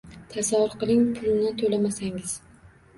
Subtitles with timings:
[0.31, 2.39] Tasavvur qiling: pulini to‘lamasangiz